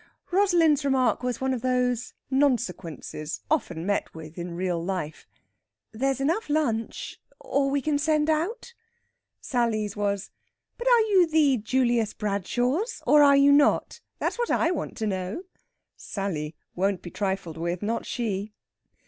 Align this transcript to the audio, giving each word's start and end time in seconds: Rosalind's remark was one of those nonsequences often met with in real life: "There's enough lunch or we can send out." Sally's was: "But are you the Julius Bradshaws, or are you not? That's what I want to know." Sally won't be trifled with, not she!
Rosalind's 0.31 0.83
remark 0.83 1.21
was 1.21 1.39
one 1.39 1.53
of 1.53 1.61
those 1.61 2.13
nonsequences 2.31 3.41
often 3.51 3.85
met 3.85 4.15
with 4.15 4.35
in 4.35 4.55
real 4.55 4.83
life: 4.83 5.27
"There's 5.91 6.19
enough 6.19 6.49
lunch 6.49 7.21
or 7.39 7.69
we 7.69 7.83
can 7.83 7.99
send 7.99 8.27
out." 8.27 8.73
Sally's 9.41 9.95
was: 9.95 10.31
"But 10.79 10.87
are 10.87 11.01
you 11.01 11.27
the 11.27 11.57
Julius 11.57 12.15
Bradshaws, 12.15 13.03
or 13.05 13.21
are 13.21 13.37
you 13.37 13.51
not? 13.51 14.01
That's 14.17 14.39
what 14.39 14.49
I 14.49 14.71
want 14.71 14.97
to 14.97 15.05
know." 15.05 15.43
Sally 15.95 16.55
won't 16.73 17.03
be 17.03 17.11
trifled 17.11 17.57
with, 17.57 17.83
not 17.83 18.07
she! 18.07 18.53